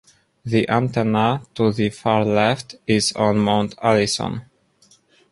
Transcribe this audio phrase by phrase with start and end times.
[0.43, 4.41] The antenna to the far left is on Mount Allison.